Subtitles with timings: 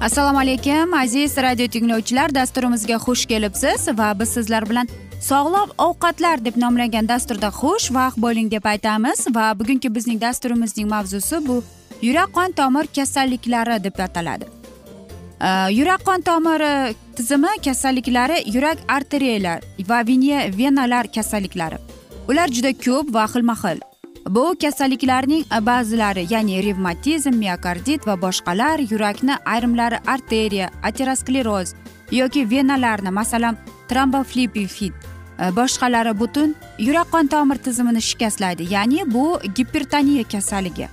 [0.00, 4.88] assalomu alaykum aziz radio tinglovchilar dasturimizga xush kelibsiz va biz sizlar bilan
[5.20, 11.46] sog'lom ovqatlar deb nomlangan dasturda xush vaqt bo'ling deb aytamiz va bugungi bizning dasturimizning mavzusi
[11.48, 11.62] bu
[12.02, 14.46] yurak qon tomir kasalliklari deb ataladi.
[15.78, 20.06] Yurak qon tomiri tizimi kasalliklari yurak arteriyalar va
[20.58, 21.76] venalar kasalliklari.
[22.28, 23.80] Ular juda ko'p va xilma xil
[24.36, 31.74] bu kasalliklarning ba'zilari ya'ni revmatizm miokardit va boshqalar yurakni ayrimlari arteriya ateroskleroz
[32.10, 33.56] yoki venalarni masalan
[33.88, 34.94] tromboflipifit
[35.42, 40.88] e, boshqalari butun yurak qon tomir tizimini shikastlaydi ya'ni bu gipertoniya kasalligi.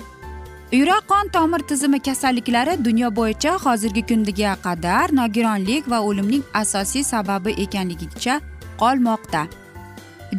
[0.72, 7.52] Yurak qon tomir tizimi kasalliklari dunyo bo'yicha hozirgi kunga qadar nogironlik va o'limning asosiy sababi
[7.52, 8.42] ekanligicha
[8.82, 9.42] qolmoqda.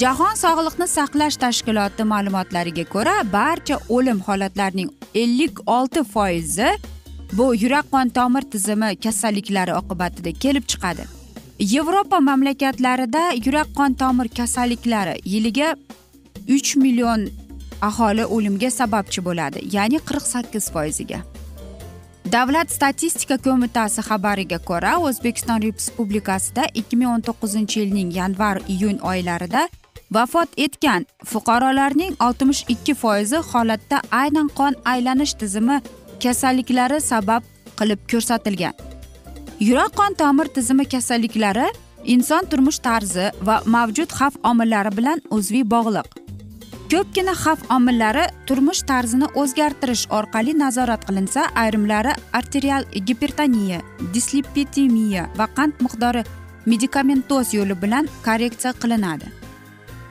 [0.02, 6.70] Jahon sog'liqni saqlash tashkiloti ma'lumotlariga ko'ra barcha o'lim holatlarining ellik olti foizi
[7.32, 11.04] bu yurak qon tomir tizimi kasalliklari oqibatida kelib chiqadi.
[11.74, 15.76] Yevropa mamlakatlarida yurak qon tomir kasalliklari yiliga
[16.56, 17.20] uch million
[17.88, 21.20] aholi o'limga sababchi bo'ladi ya'ni qirq sakkiz foiziga.
[22.32, 29.62] Davlat statistika qo'mitasi xabariga ko'ra o'zbekiston respublikasida ikki ming o'n to'qqizinchi yilning yanvar iyun oylarida
[30.16, 35.80] vafot etgan fuqarolarning oltmish ikki foizi holatda aynan qon aylanish tizimi
[36.22, 37.42] kasalliklari sabab
[37.78, 38.74] qilib ko'rsatilgan.
[39.68, 41.66] Yurak qon tomir tizimi kasalliklari
[42.04, 46.27] inson turmush tarzi va mavjud xavf omillari bilan uzviy bog'liq.
[46.92, 53.80] Ko'pgina xavf omillari turmush tarzini o'zgartirish orqali nazorat qilinsa ayrimlari arterial gipertoniya
[54.14, 56.22] dislipidemiya va qand miqdori
[56.72, 59.28] medikamentoz yo'li bilan korreksiya qilinadi.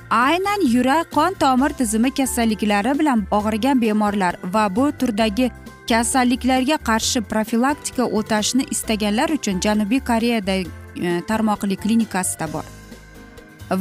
[0.09, 5.51] Aynan yurak qon tomir tizimi kasalliklari bilan og'rigan bemorlar va bu turdagi
[5.89, 10.65] kasalliklarga qarshi profilaktika o'tashni istaganlar uchun janubiy koreyada e,
[11.29, 12.65] tarmoqli klinikasida bor.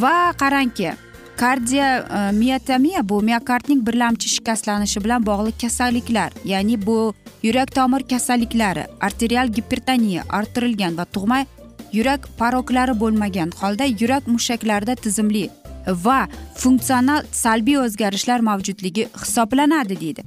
[0.02, 0.90] Va qarangki
[1.36, 10.22] kardiomiotomiya bu miokardning birlamchi shikastlanishi bilan bog'liq kasalliklar ya'ni bu yurak tomir kasalliklari arterial gipertoniya
[10.38, 11.46] orttirilgan va tug'ma
[11.92, 15.50] yurak paroklari bo'lmagan holda yurak mushaklarida tizimli
[15.86, 20.22] va funksional salbiy o'zgarishlar mavjudligi hisoblanadi deydi.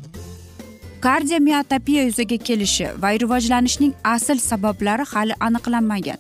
[1.02, 6.18] Kardiomiyotopiya yuzaga kelishi va rivojlanishning asl sabablari hali aniqlanmagan.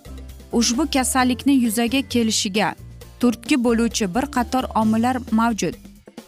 [0.51, 2.75] Ushbu kasallikni yuzaga kelishiga
[3.19, 5.73] turtki bo'luvchi bir qator omillar mavjud.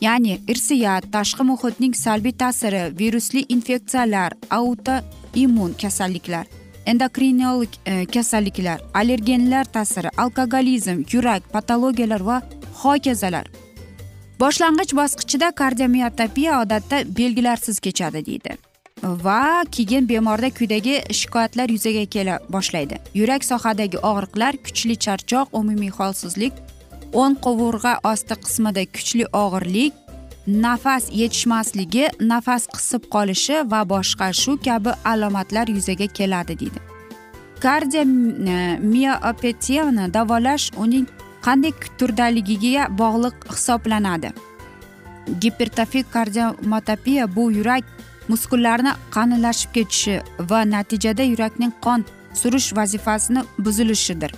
[0.01, 6.45] Ya'ni irsiyat tashqi muhitning salbiy ta'siri virusli infeksiyalar autoimmun kasalliklar
[6.85, 12.41] endokrinologik e, kasalliklar allergenlar ta'siri alkogolizm yurak patologiyalar va
[12.83, 13.47] hokazolar.
[14.39, 18.57] Boshlang'ich bosqichida kardiomiyotopiya odatda belgilarsiz kechadi deydi.
[19.03, 22.97] Va keyin bemorda quyidagi shikoyatlar yuzaga kela boshlaydi.
[23.13, 26.53] Yurak sohadagi og'riqlar kuchli charchoq umumiy holsizlik
[27.13, 29.93] o'ng qovurg'a osti qismida kuchli og'irlik
[30.47, 36.79] nafas yetishmasligi nafas qisib qolishi va boshqa shu kabi alomatlar yuzaga keladi deydi.
[37.63, 41.07] Kardiomiopatiyani davolash uning
[41.45, 44.29] qanday turdaligiga bog'liq hisoblanadi.
[45.41, 47.83] Gipertofik kardiomatopiya bu yurak
[48.29, 50.15] muskullarini qalinlashib ketishi
[50.49, 51.99] va natijada yurakning qon
[52.33, 54.31] surish vazifasini buzilishidir.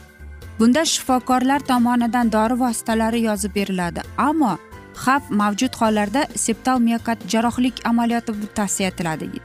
[0.59, 4.01] Bunda shifokorlar tomonidan dori vositalari yozib beriladi.
[4.17, 4.57] Ammo
[5.05, 9.41] xavf mavjud hollarda septal miokard jarrohlik amaliyoti tavsiya etiladi deydi.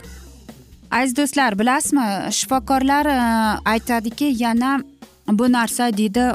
[0.91, 2.05] Aziz do'stlar bilasizmi
[2.39, 3.17] shifokorlar e,
[3.73, 4.79] aytadiki yana
[5.27, 6.25] bu narsa deydi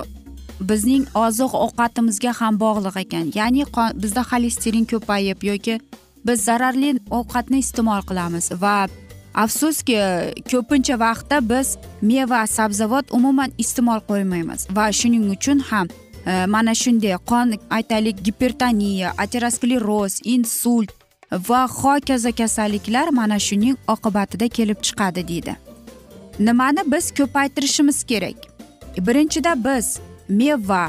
[0.60, 3.32] bizning oziq ovqatimizga ham bog'liq ekan.
[3.34, 3.64] Ya'ni
[4.02, 5.80] bizda xolesterin ko'payib yoki
[6.26, 8.76] biz zararli ovqatni iste'mol qilamiz va
[9.34, 9.96] afsuski
[10.50, 14.66] ko'pincha vaqtda biz meva sabzavot umuman iste'mol qilmaymiz.
[14.76, 15.88] Va shuning uchun ham
[16.26, 20.90] e, mana shunday qon aytaylik gipertoniya ateroskleroz insult
[21.48, 25.56] va hokazo kasalliklar mana shuning oqibatida kelib chiqadi deydi.
[26.38, 28.38] Nimani biz ko'paytirishimiz kerak?
[29.06, 29.98] Birinchida biz
[30.28, 30.84] meva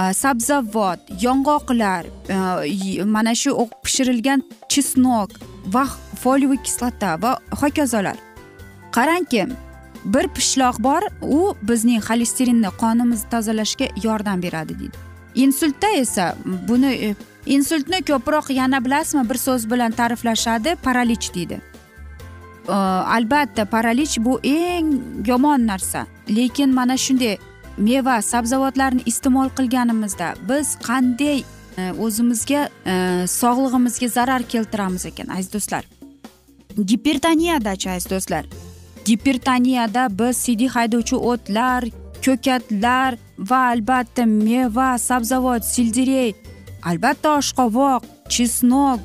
[0.00, 5.30] e, sabzavot yong'oqlar e, mana shu pishirilgan chesnok
[5.72, 5.84] va
[6.22, 8.16] foliyaviy kislota va hokazolar.
[8.96, 9.46] Qarangki
[10.04, 14.96] bir pishloq bor u bizning xolesterinni qonimizni tozalashga yordam beradi deydi.
[15.34, 16.34] Insultda esa
[16.68, 17.14] buni e,
[17.46, 21.60] insultni ko'proq yana bilasizmi bir so'z bilan ta'riflashadi paralich deydi.
[22.68, 24.90] Albatta paralich bu eng
[25.26, 26.06] yomon narsa.
[26.28, 27.38] Lekin mana shunday
[27.78, 31.44] meva sabzavotlarni iste'mol qilganimizda biz qanday
[31.78, 35.84] Э, o'zimizga э, sog'lig'imizga zarar keltiramiz ekan aziz do'stlar.
[36.86, 38.46] Gipertoniyadachi aziz do'stlar?
[39.04, 41.84] Gipertoniyada biz siydik haydovchi o'tlar
[42.24, 46.34] ko'katlar va albatta meva sabzavot selderey
[46.82, 49.00] albatta oshqovoq chesnok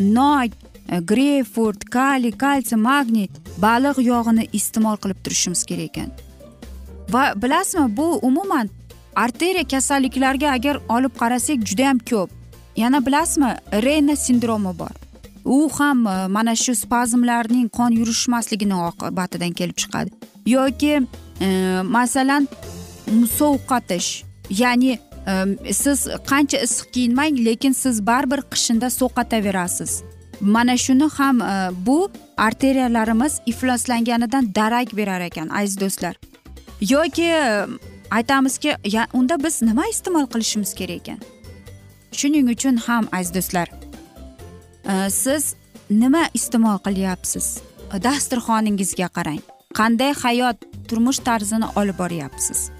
[0.00, 0.50] nok
[0.88, 3.28] e, greyfurt kaliy kalsiy magniy
[3.58, 6.10] baliq yog'ini iste'mol qilib turishimiz kerak ekan.
[7.12, 8.70] Va bilasizmi bu umuman
[9.16, 12.30] arteriya kasalliklariga agar olib qarasak judayam ko'p.
[12.76, 14.94] Yana bilasizmi reyna sindromi bor.
[15.44, 20.10] U ham e, mana shu spazmlarning qon yurishmasligini oqibatidan kelib chiqadi.
[20.46, 21.00] Yoki
[21.40, 21.48] e,
[21.82, 22.48] masalan
[23.38, 30.02] sovqotish ya'ni e, siz qancha issiq kiyinmang lekin siz baribir qishinda sovqotaverasiz
[30.40, 36.16] mana shuni ham e, bu arteriyalarimiz ifloslanganidan darak berar ekan aziz do'stlar.
[36.80, 37.30] Yoki
[38.10, 38.76] aytamizki
[39.12, 41.20] unda biz nima iste'mol qilishimiz kerak ekan?
[42.12, 43.68] Shuning uchun ham aziz do'stlar
[44.90, 45.54] e, siz
[45.90, 47.46] nima iste'mol qilyapsiz?
[47.94, 49.40] E, dasturxoningizga qarang.
[49.74, 50.56] Qanday hayot
[50.88, 52.70] turmush tarzini olib boryapsiz?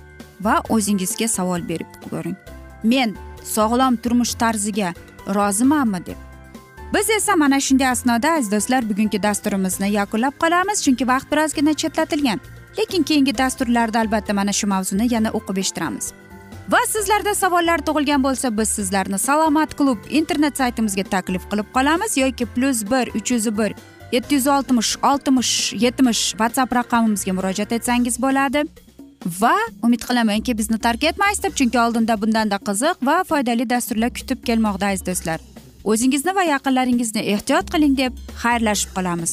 [0.41, 2.37] Va o'zingizga savol berib ko'ring.
[2.83, 4.95] Men sog'lom turmush tarziga
[5.27, 6.19] rozimanmi deb.
[6.95, 12.41] Biz esa mana shunday asnoda aziz do'stlar bugungi dasturimizni yakunlab qolamiz chunki vaqt birozgina chetlatilgan.
[12.79, 16.13] Lekin keyingi dasturlarda albatta mana shu mavzuni yana o'qib eshittiramiz.
[16.73, 22.47] Va sizlarda savollar tug'ilgan bo'lsa biz sizlarni salomat klub internet saytimizga taklif qilib qolamiz yoki
[22.55, 23.75] plyus bir uch yuz bir
[24.13, 25.53] yetti yuz oltmish oltmish
[25.85, 28.65] yetmish whatsapp raqamimizga murojaat etsangiz bo'ladi.
[29.41, 34.45] Va umid qilamanki bizni tark etmaysiz deb chunki oldinda bundanda qiziq va foydali dasturlar kutib
[34.49, 35.41] kelmoqda aziz do'stlar.
[35.85, 38.13] O'zingizni va yaqinlaringizni ehtiyot qiling deb
[38.43, 39.33] xayrlashib qolamiz.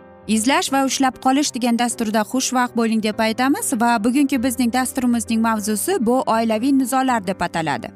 [0.27, 5.97] izlash va ushlab qolish degan dasturda xushvaqt bo'ling deb aytamiz va bugungi bizning dasturimizning mavzusi
[5.99, 7.89] bu oilaviy nizolar deb ataladi.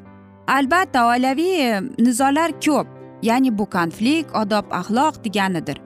[0.47, 2.87] Albatta oilaviy e, nizolar ko'p
[3.21, 5.77] ya'ni bu konflikt odob axloq deganidir.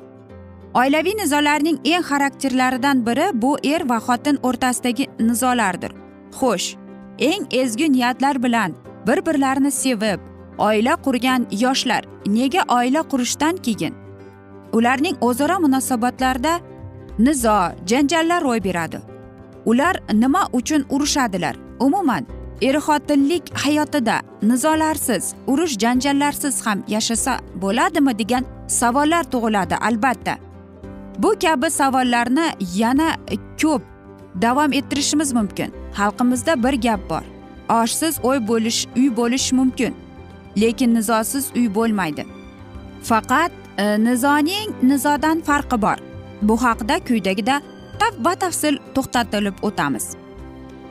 [0.73, 5.91] Oilaviy nizolarning eng xarakterlaridan biri bu er va xotin o'rtasidagi nizolardir.
[6.39, 6.75] Xo'sh
[7.19, 8.75] eng ezgu niyatlar bilan
[9.07, 10.19] bir birlarini sevib
[10.57, 13.93] oila qurgan yoshlar nega oila qurishdan keyin
[14.73, 16.59] ularning o'zaro munosabatlarida
[17.19, 18.99] nizo janjallar ro'y beradi.
[19.65, 22.25] Ular nima uchun urushadilar umuman
[22.61, 30.35] er xotinlik hayotida nizolarsiz urush janjallarsiz ham yashasa bo'ladimi degan savollar tug'iladi albatta.
[31.17, 33.09] Bu kabi savollarni yana
[33.61, 33.81] ko'p
[34.41, 35.73] davom ettirishimiz mumkin.
[35.97, 37.23] Xalqimizda bir gap bor.
[37.69, 39.93] Oshsiz o'y bo'lish uy bo'lish mumkin
[40.61, 42.25] lekin nizosiz uy bo'lmaydi.
[43.03, 45.97] Faqat nizoning nizodan farqi bor
[46.41, 47.61] bu haqida quyidagida
[48.27, 50.05] batafsil to'xtatilib o'tamiz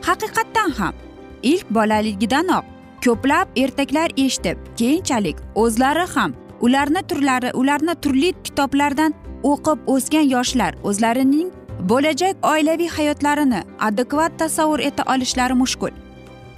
[0.08, 0.94] haqiqatdan ham
[1.42, 2.64] ilk bolaligidanoq
[3.04, 9.14] ko'plab ertaklar eshitib keyinchalik o'zlari ham ularni turlari ularni turli kitoblardan
[9.52, 11.48] o'qib o'sgan yoshlar o'zlarining
[11.90, 15.90] bo'lajak oilaviy hayotlarini adekvat tasavvur eta olishlari mushkul.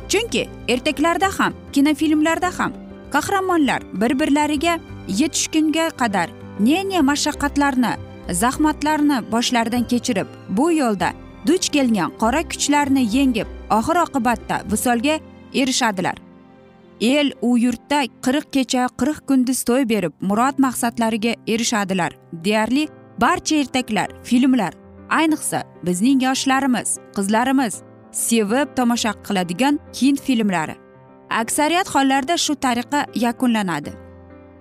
[0.08, 2.72] Chunki ertaklarda ham kinofilmlarda ham
[3.14, 4.74] qahramonlar bir birlariga
[5.20, 6.28] yetishgunga qadar
[6.60, 7.92] ne ne mashaqqatlarni
[8.42, 11.10] zahmatlarni boshlaridan kechirib bu yo'lda
[11.46, 13.48] duch kelgan qora kuchlarni yengib
[13.78, 15.14] oxir oqibatda visolga
[15.54, 16.16] erishadilar.
[17.00, 22.12] El u yurtda qirq kecha qirq kunduz to'y berib murod maqsadlariga erishadilar.
[22.44, 22.88] Deyarli
[23.18, 24.72] barcha ertaklar filmlar
[25.20, 27.74] ayniqsa bizning yoshlarimiz qizlarimiz
[28.12, 30.76] sevib tomosha qiladigan hind filmlari.
[31.30, 33.92] Aksariyat hollarda shu tariqa yakunlanadi.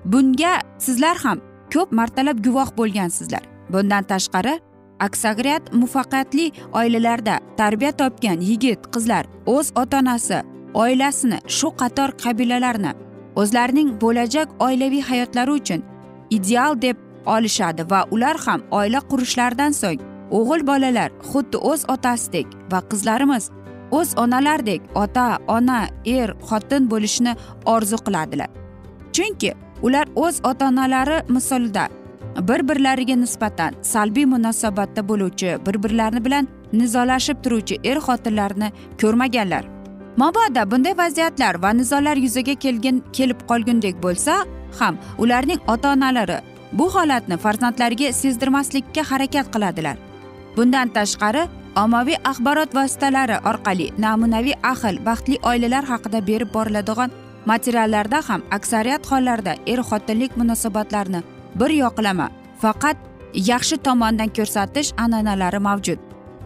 [0.06, 1.40] Bunga sizlar ham
[1.74, 3.44] ko'p martalab guvoh bo'lgansizlar.
[3.70, 4.60] Bundan tashqari
[5.00, 10.40] aksariyat muvaffaqiyatli oilalarda tarbiya topgan yigit qizlar o'z ota onasi
[10.74, 12.92] oilasini shu qator qabilalarni
[13.42, 15.82] o'zlarining bo'lajak oilaviy hayotlari uchun
[16.38, 20.02] ideal deb olishadi va ular ham oila qurishlaridan so'ng
[20.38, 23.50] o'g'il bolalar xuddi o'z otasidek va qizlarimiz
[23.92, 28.50] o'z onalardek ota ona er xotin bo'lishni orzu qiladilar.
[29.14, 31.88] Chunki ular o'z ota onalari misolida
[32.48, 39.64] bir birlariga nisbatan salbiy munosabatda bo'luvchi bir birlari bilan nizolashib turuvchi er xotinlarni ko'rmaganlar.
[40.18, 44.34] Mabodo bunday vaziyatlar va nizolar yuzaga kelgin kelib qolgundek bo'lsa
[44.80, 46.40] ham ularning ota onalari
[46.74, 49.98] bu holatni farzandlariga sezdirmaslikka harakat qiladilar.
[50.58, 57.12] Bundan tashqari ommaviy axborot vositalari orqali namunaviy ahil baxtli oilalar haqida berib boriladigan
[57.46, 61.22] materiallarda ham aksariyat hollarda er xotinlik munosabatlarini
[61.60, 62.28] bir yoqlama
[62.62, 62.98] faqat
[63.34, 66.00] yaxshi tomondan ko'rsatish an'analari mavjud.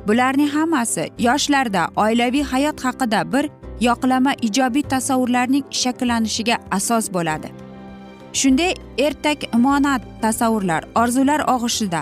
[0.07, 3.49] Bularning hammasi yoshlarda oilaviy hayot haqida bir
[3.81, 7.49] yoqlama ijobiy tasavvurlarning shakllanishiga asos bo'ladi.
[8.33, 12.01] Shunday ertak monat tasavvurlar orzular og'ushida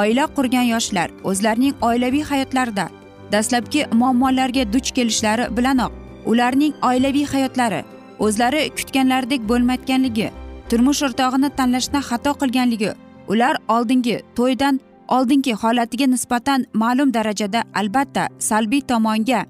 [0.00, 2.86] oila qurgan yoshlar o'zlarining oilaviy hayotlarida
[3.32, 5.92] dastlabki muammolarga duch kelishlari bilanoq
[6.32, 7.80] ularning oilaviy hayotlari
[8.26, 10.28] o'zlari kutganlaridek bo'lmayotganligi
[10.70, 12.90] turmush o'rtog'ini tanlashda xato qilganligi
[13.32, 14.80] ular oldingi to'ydan
[15.16, 19.40] oldingi holatiga nisbatan ma'lum darajada albatta salbiy tomonga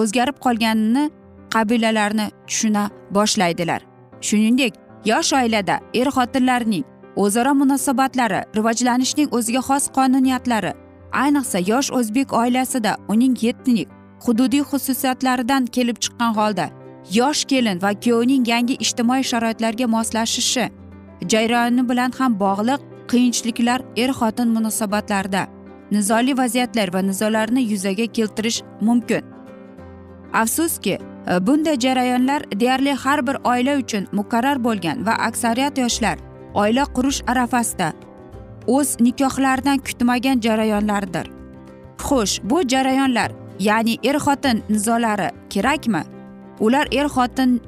[0.00, 1.04] o'zgarib qolganini
[1.54, 2.84] qabilalarni tushuna
[3.16, 3.80] boshlaydilar.
[4.26, 4.72] Shuningdek
[5.10, 6.84] yosh oilada er xotinlarning
[7.16, 10.72] o'zaro munosabatlari rivojlanishning o'ziga xos qonuniyatlari
[11.22, 13.88] ayniqsa yosh o'zbek oilasida uning etnik
[14.26, 16.66] hududiy xususiyatlaridan kelib chiqqan holda
[17.18, 20.64] yosh kelin va kuyovning yangi ijtimoiy sharoitlarga moslashishi
[21.32, 22.80] jarayoni bilan ham bog'liq
[23.10, 25.42] qiyinchiliklar er xotin munosabatlarida
[25.90, 29.22] nizoli vaziyatlar va nizolarni yuzaga keltirish mumkin.
[30.32, 36.18] Afsuski e, bunday jarayonlar deyarli har bir oila uchun muqarrar bo'lgan va aksariyat yoshlar
[36.54, 37.92] oila qurish arafasida.
[38.66, 41.26] O'z nikohlaridan kutmagan jarayonlardir.
[41.98, 46.02] Xo'sh bu jarayonlar ya'ni er xotin nizolari kerakmi?
[46.60, 47.60] Ular er xotin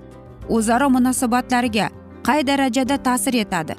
[0.48, 1.88] o'zaro munosabatlariga
[2.26, 3.74] qay darajada ta'sir etadi?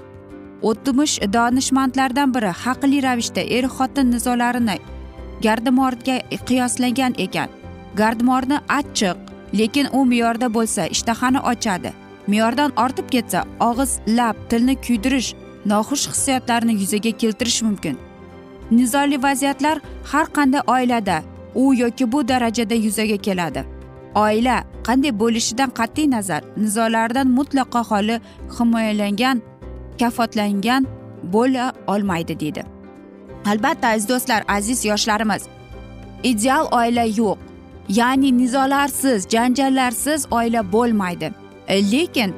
[0.61, 4.77] O'tmish donishmandlardan biri haqli ravishda er xotin nizolarini
[5.45, 7.49] gardimorga qiyoslagan ekan.
[7.95, 9.17] Gardimorni achchiq
[9.59, 11.91] lekin u me'yorda bo'lsa ishtahani ochadi.
[12.27, 15.29] Me'yordan ortib ketsa og'iz lab tilni kuydirish
[15.65, 17.97] noxush hissiyotlarni yuzaga keltirish mumkin.
[18.71, 19.77] Nizoli vaziyatlar
[20.11, 21.23] har qanday oilada
[21.55, 23.65] u yoki bu darajada yuzaga keladi.
[24.15, 28.15] Oila qanday bo'lishidan qat'iy nazar nizolardan mutlaqo xoli
[28.57, 29.41] himoyalangan
[29.99, 30.87] kafotlangan
[31.33, 32.63] bo'la olmaydi deydi.
[33.45, 35.43] Albatta aziz do'stlar aziz yoshlarimiz
[36.23, 37.37] ideal oila yo'q.
[37.89, 41.31] Ya'ni nizolarsiz janjallarsiz oila bo'lmaydi.
[41.67, 42.35] E, lekin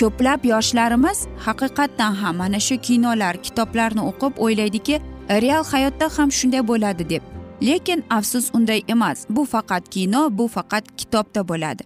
[0.00, 5.00] ko'plab yoshlarimiz haqiqatdan ham mana shu kinolar kitoblarni o'qib o'ylaydiki
[5.30, 7.22] real hayotda ham shunday bo'ladi deb.
[7.62, 11.82] Lekin afsus unday emas bu faqat kino bu faqat kitobda bo'ladi.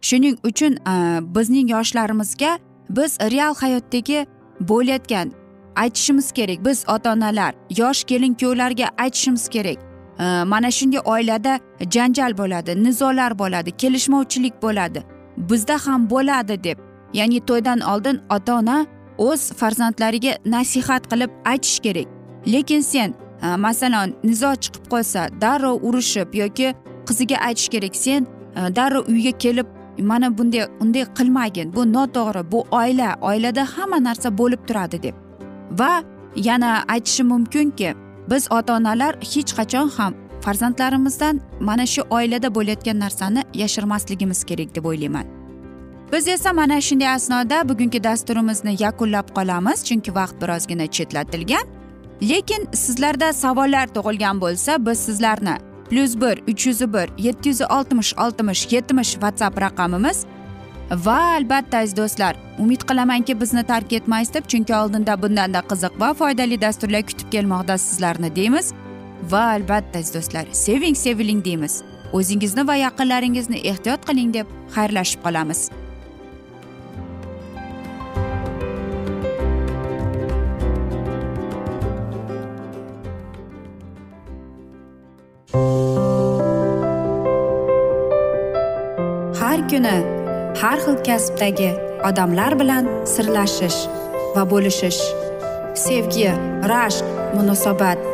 [0.00, 0.94] Shuning uchun e,
[1.34, 2.58] bizning yoshlarimizga
[2.90, 4.26] biz real hayotdagi
[4.60, 5.32] bo'layotgan
[5.76, 6.64] aytishimiz kerak.
[6.64, 9.78] Biz ota onalar yosh kelin kuyovlarga aytishimiz kerak.
[10.18, 11.60] E, mana shunday oilada
[11.94, 15.13] janjal bo'ladi nizolar bo'ladi kelishmovchilik bo'ladi.
[15.36, 16.78] Bizda ham bo'ladi deb
[17.12, 18.86] ya'ni to'ydan oldin ota ona
[19.18, 22.08] o'z farzandlariga nasihat qilib aytish kerak.
[22.46, 23.14] Lekin sen
[23.58, 26.74] masalan nizo chiqib qolsa darrov urushib yoki
[27.06, 28.26] qiziga aytish kerak sen
[28.76, 29.66] darrov uyga kelib
[29.98, 35.14] mana bunday unday qilmagin bu noto'g'ri bu oila oilada hamma narsa bo'lib turadi deb.
[35.78, 36.02] Va
[36.36, 37.94] yana aytishim mumkinki
[38.30, 40.12] biz ota onalar hech qachon ham
[40.44, 45.26] farzandlarimizdan mana shu oilada bo'layotgan narsani yashirmasligimiz kerak deb o'ylayman.
[46.12, 51.66] Biz esa mana shunday asnoda bugungi dasturimizni yakunlab qolamiz chunki vaqt birozgina chetlatilgan.
[52.22, 55.56] Lekin sizlarda savollar tug'ilgan bo'lsa biz sizlarni
[55.90, 60.24] plyus bir uch yuz bir yetti yuz oltmish oltmish yetmish whatsapp raqamimiz
[60.90, 66.14] va albatta aziz do'stlar umid qilamanki bizni tark etmaysiz deb chunki oldinda bundanda qiziq va
[66.14, 68.72] foydali dasturlar kutib kelmoqda sizlarni deymiz.
[69.30, 70.46] Va albatta aziz do'stlar.
[70.52, 71.82] Seving seviling deymiz.
[72.12, 75.70] O'zingizni va yaqinlaringizni ehtiyot qiling deb xayrlashib qolamiz.
[89.40, 89.96] Har kuni
[90.62, 91.70] har xil kasbdagi
[92.08, 93.80] odamlar bilan sirlashish
[94.36, 95.02] va bo'lishish.
[95.84, 96.28] Sevgi
[96.72, 97.06] rashq
[97.36, 98.13] munosabat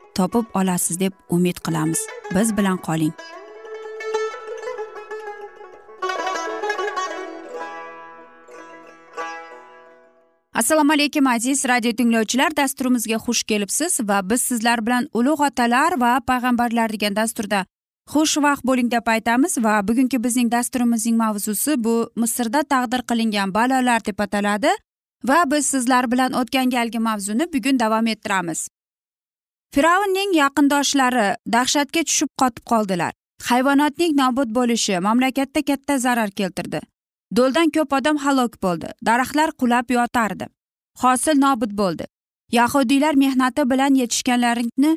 [0.15, 1.99] topib olasiz deb umid qilamiz.
[2.35, 3.13] Biz bilan qoling.
[10.53, 12.55] Assalomu alaykum aziz radio tinglovchilar.
[12.57, 17.65] Dasturimizga xush kelibsiz va biz sizlar bilan ulug' otalar va payg'ambarlar degan dasturda
[18.13, 24.19] xushvaqt bo'ling deb aytamiz va bugungi bizning dasturimizning mavzusi bu misrda taqdir qilingan balolar deb
[24.25, 24.71] ataladi
[25.29, 28.67] va biz sizlar bilan o'tgan galgi mavzuni bugun davom ettiramiz.
[29.75, 33.11] Fir'avnning yaqindoshlari dahshatga tushib qotib qoldilar.
[33.49, 36.81] Hayvonotning nobud bo'lishi mamlakatda katta zarar keltirdi.
[37.37, 38.89] Do'ldan ko'p odam halok bo'ldi.
[39.07, 40.45] Daraxtlar qulab yotardi.
[41.03, 42.05] Hosil nobud bo'ldi.
[42.57, 44.91] Yahudiylar mehnati bilan yetishganlarini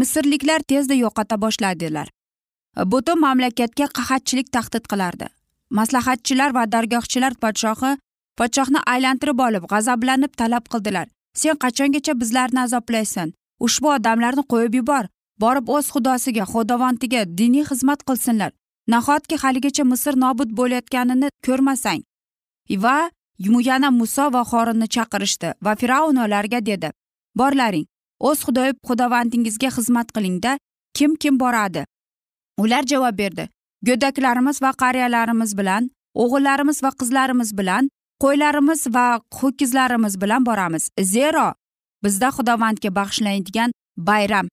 [0.00, 2.08] misrliklar tezda yo'qota boshladilar.
[2.92, 5.26] Butun mamlakatga qahatchilik tahdid qilardi.
[5.78, 7.90] Maslahatchilar va dargohchilar podshohi
[8.38, 11.06] podshohni aylantirib olib g'azablanib talab qildilar.
[11.40, 13.28] Sen qachongacha bizlarni azoblaysan?
[13.66, 15.04] Ushbu odamlarni qo'yib yubor.
[15.42, 18.52] Borib o'z xudosiga xudovantiga diniy xizmat qilsinlar.
[18.92, 22.02] Nahotki haligacha misr nobud bo'layotganini ko'rmasang?
[22.84, 23.10] Va
[23.68, 26.90] yana muso va xorinni chaqirishdi va fir'avn ularga dedi.
[27.34, 27.86] Borlaring
[28.28, 30.58] o'z xudoyib xudovandingizga xizmat qilingda
[30.96, 31.84] kim kim boradi?
[32.58, 33.48] Ular javob berdi.
[33.86, 37.88] Go'daklarimiz va qariyalarimiz bilan o'g'illarimiz va qizlarimiz bilan
[38.22, 40.90] qo'ylarimiz va ho'kizlarimiz bilan boramiz.
[41.00, 41.54] Zero!
[42.04, 43.70] Bizda xudovandga bag'ishlaydigan
[44.08, 44.46] bayram.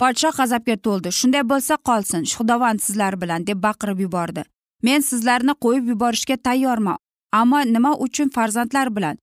[0.00, 1.10] Podshoh g'azabga to'ldi.
[1.18, 4.42] Shunday bo'lsa qolsin xudovand sizlar bilan deb baqirib yubordi.
[4.86, 6.98] Men sizlarni qo'yib yuborishga tayyorman
[7.40, 9.16] ammo nima uchun farzandlar bilan?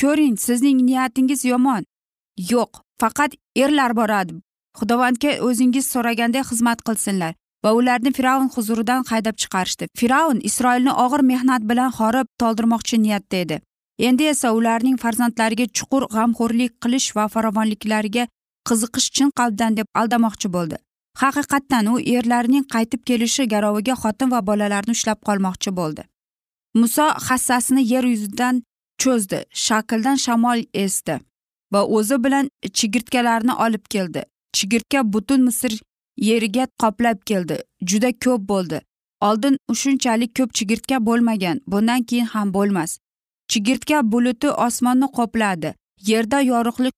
[0.00, 1.82] Ko'ring sizning niyatingiz yomon.
[2.50, 4.34] Yo'q faqat erlar boradi.
[4.78, 7.32] Xudovandga o'zingiz so'raganday xizmat qilsinlar
[7.64, 9.88] va ularni fir'avn huzuridan haydab chiqarishdi.
[9.98, 13.56] Fir'avn isroilni og'ir mehnat bilan horib toldirmoqchi niyatda edi.
[13.98, 18.24] Endi esa ularning farzandlariga chuqur g'amxo'rlik qilish va farovonliklariga
[18.68, 20.76] qiziqish chin qalbdan deb aldamoqchi bo'ldi.
[21.22, 26.02] Haqiqatdan u erlarining qaytib kelishi garoviga xotin va bolalarni ushlab qolmoqchi bo'ldi.
[26.80, 28.62] Muso hassasini yer yuzidan
[29.02, 31.14] cho'zdi shakldan shamol esdi
[31.72, 34.22] va o'zi bilan chigirtkalarni olib keldi.
[34.56, 35.72] Chigirtka butun misr
[36.28, 37.56] yeriga qoplab keldi
[37.90, 38.78] juda ko'p bo'ldi.
[39.28, 42.98] Oldin shunchalik ko'p chigirtka bo'lmagan bundan keyin ham bo'lmas.
[43.48, 45.74] Chigirtka buluti osmonni qopladi.
[46.06, 46.94] Yerda yorug'lik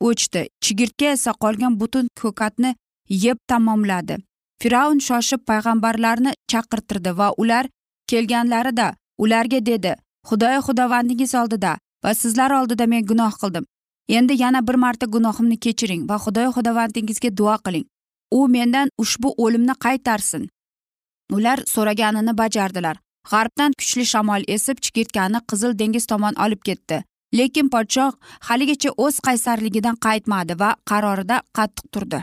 [0.00, 0.42] o'chdi.
[0.60, 2.74] Chigirtka esa qolgan butun ko'katni
[3.08, 4.16] yeb tamomladi.
[4.62, 7.66] Fir'avn shoshib payg'ambarlarni chaqirtirdi va ular
[8.10, 9.92] kelganlarida ularga dedi
[10.28, 11.72] xudoy xudovandingiz oldida
[12.04, 13.64] va sizlar oldida men gunoh qildim.
[14.08, 17.86] Endi yana bir marta gunohimni kechiring va xudoy xudovandingizga duo qiling.
[18.38, 20.48] U mendan ushbu o'limni qaytarsin.
[21.36, 22.96] Ular so'raganini bajardilar.
[23.30, 27.04] G'arbdan kuchli shamol esib chigirtkani qizil dengiz tomon olib ketdi.
[27.38, 28.12] Lekin podshoh
[28.48, 32.20] haligacha o'z qaysarligidan qaytmadi va qarorida qattiq turdi.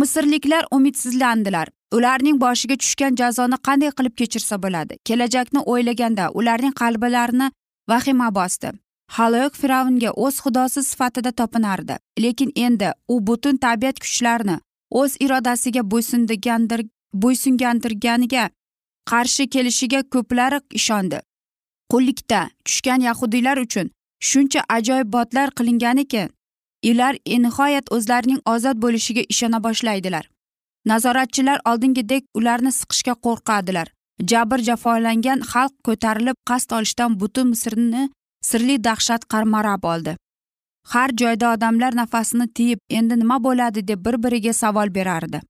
[0.00, 1.68] Misrliklar umidsizlandilar.
[1.96, 4.98] Ularning boshiga tushgan jazoni qanday qilib kechirsa bo'ladi?
[5.08, 7.46] Kelajakni o'ylaganda ularning qalblarini
[7.88, 8.72] vahima bosdi.
[9.16, 11.96] Haloyiq fir'avnga o'z xudosi sifatida topinardi.
[12.24, 14.56] Lekin endi u butun tabiat kuchlarini
[14.90, 16.80] o'z irodasiga bo'ysundigandir
[17.22, 18.50] bo'ysungandirganiga
[19.10, 21.18] qarshi kelishiga ko'plari ishondi.
[21.92, 23.90] Qullikda tushgan yahudiylar uchun
[24.30, 26.28] shuncha ajoyibbotlar qilingan ekan.
[26.90, 30.24] Ular nihoyat o'zlarining ozod bo'lishiga ishona boshlaydilar.
[30.86, 33.88] Nazoratchilar oldingidek ularni siqishga qo'rqadilar.
[34.30, 38.08] Jabr jafolangan xalq ko'tarilib qasd olishdan butun misrni
[38.48, 40.16] sirli dahshat qarmarab oldi.
[40.92, 43.88] Har joyda odamlar nafasini tiyib endi nima bo'ladi?
[43.88, 45.40] deb bir biriga savol berardi.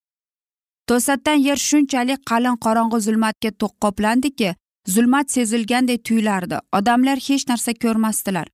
[0.89, 3.51] To'satdan yer shunchalik qalin qorong'i zulmatga
[3.85, 4.55] qoplandiki
[4.95, 6.57] zulmat sezilganday tuyulardi.
[6.79, 8.47] Odamlar hech narsa ko'rmasdilar.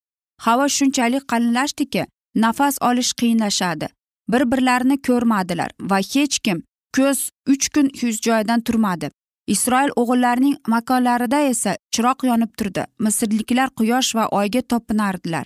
[0.45, 2.07] Havo shunchalik qalinlashdiki
[2.45, 3.87] nafas olish qiyinlashadi.
[4.33, 6.63] Bir birlarini ko'rmadilar va hech kim
[6.97, 7.19] ko'z
[7.53, 9.11] uch kun yuz joyidan turmadi.
[9.55, 12.83] Isroil o'g'illarining makonlarida esa chiroq yonib turdi.
[12.99, 15.45] Misrliklar quyosh va oyga topinardilar.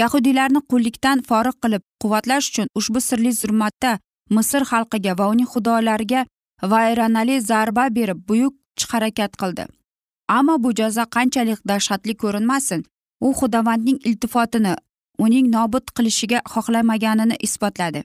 [0.00, 3.92] Yahudiylarni qullikdan forig' qilib quvvatlash uchun ushbu sirli zulmatda
[4.34, 6.20] misr xalqiga va uning xudolariga
[6.72, 8.54] vayronali zarba berib buyuk
[8.90, 9.64] harakat qildi.
[10.28, 12.80] Ammo bu jazo qanchalik dahshatli ko'rinmasin
[13.26, 14.74] u xudovandning iltifotini
[15.24, 18.00] uning nobud qilishiga xohlamaganini isbotladi.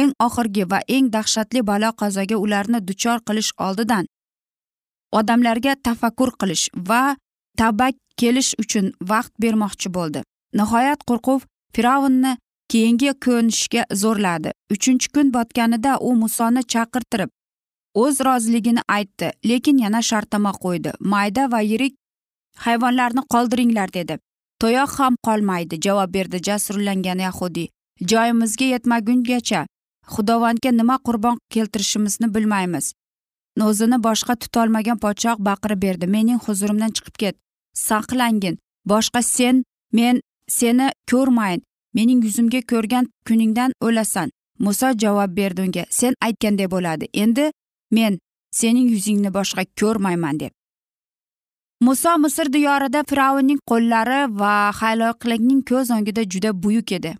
[0.00, 4.04] Eng oxirgi va eng dahshatli balo qazoga ularni duchor qilish oldidan
[5.18, 7.16] odamlarga tafakkur qilish va
[7.58, 10.20] tavba kelish uchun vaqt bermoqchi bo'ldi.
[10.58, 11.44] Nihoyat qo'rquv
[11.74, 12.32] fir'avnni
[12.72, 14.50] keyingi ko'nishga zo'rladi.
[14.74, 17.30] Uchinchi kun botganida u musoni chaqirtirib
[18.02, 20.90] o'z roziligini aytdi lekin yana shartnoma qo'ydi.
[21.00, 21.94] Mayda va yirik
[22.64, 24.18] hayvonlarni qoldiringlar dedi.
[24.60, 27.68] To'yoq ham qolmaydi javob berdi jasurlangan yahudiy
[28.10, 29.66] joyimizga yetmagungacha
[30.14, 32.92] xudovandga nima qurbon keltirishimizni bilmaymiz.
[33.68, 36.06] O'zini boshqa tutolmagan podshoh baqirib berdi.
[36.06, 37.36] Mening huzurimdan chiqib ket
[37.88, 38.58] saqlangin.
[38.88, 41.62] Boshqa sen men seni ko'rmayin.
[41.94, 44.30] Mening yuzimga ko'rgan kuningdan o'lasan.
[44.58, 45.84] Muso javob berdi unga.
[45.90, 47.08] Sen aytganday bo'ladi.
[47.12, 47.50] Endi
[47.90, 48.18] men
[48.50, 50.52] sening yuzingni boshqa ko'rmayman deb.
[51.80, 57.12] Muso misr diyorida fir'avnning qo'llari va hayloqlikning ko'z o'ngida juda buyuk edi.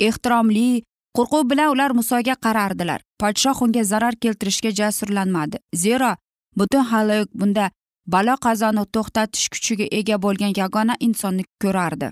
[0.00, 0.82] Ehtiromli
[1.16, 3.00] qo'rquv bilan ular musoga qarardilar.
[3.20, 5.58] Podshoh unga zarar keltirishga jasurlanmadi.
[5.84, 6.10] Zero
[6.58, 7.70] butun haloyiq bunda
[8.14, 12.08] balo qazoni to'xtatish kuchiga ega bo'lgan yagona insonni ko'rardi.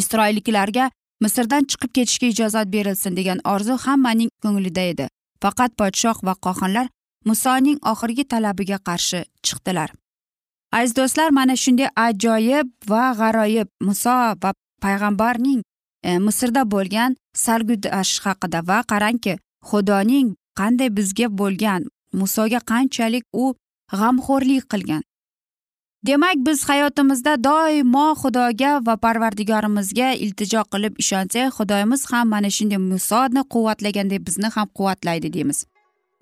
[0.00, 0.90] Isroilliklarga
[1.22, 5.06] misrdan chiqib ketishga ijozat berilsin degan orzu hammaning ko'nglida edi.
[5.42, 6.86] Faqat podshoh va qohonlar
[7.28, 9.90] musoning oxirgi talabiga qarshi chiqdilar.
[10.72, 14.50] Aziz do'stlar mana shunday ajoyib va g'aroyib muso va
[14.84, 15.60] payg'ambarning
[16.08, 19.34] e, misrda bo'lgan sargudash haqida va qarangki
[19.70, 20.28] xudoning
[20.60, 21.88] qanday bizga bo'lgan
[22.20, 23.44] musoga qanchalik u
[23.98, 25.02] g'amxo'rlik qilgan.
[26.06, 33.42] Demak biz hayotimizda doimo xudoga va parvardigorimizga iltijo qilib ishonsak xudoyimiz ham mana shunday musoni
[33.52, 35.64] quvvatlagandek bizni ham quvvatlaydi deymiz.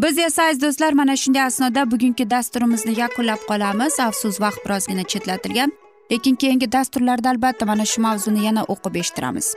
[0.02, 4.00] Biz esa aziz do'stlar mana shunday asnoda bugungi dasturimizni yakunlab qolamiz.
[4.00, 5.70] Afsus vaqt birozgina chetlatilgan
[6.10, 9.54] lekin keyingi dasturlarda albatta mana shu mavzuni yana o'qib eshittiramiz.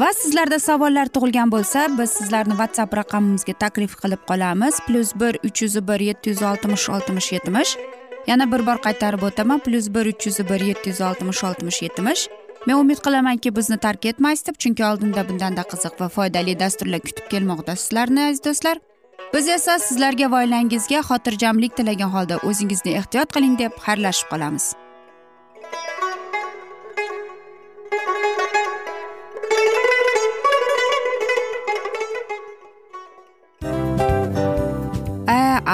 [0.00, 4.74] Va sizlarda savollar tug'ilgan bo'lsa biz sizlarni whatsapp raqamimizga taklif qilib qolamiz.
[4.86, 7.72] Plyus bir uch yuz bir yetti yuz oltmish oltmish yetmish
[8.26, 12.28] yana bir bor qaytarib o'taman plyus bir uch yuz bir yetti yuz oltmish oltmish yetmish.
[12.66, 17.30] Men umid qilamanki bizni tark etmaysiz deb chunki oldinda bundanda qiziq va foydali dasturlar kutib
[17.30, 18.76] kelmoqda sizlarni aziz do'stlar.
[19.34, 24.74] Biz esa sizlarga va oilangizga xotirjamlik tilagan holda o'zingizni ehtiyot qiling deb xayrlashib qolamiz.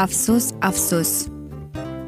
[0.04, 1.33] Afsus afsus.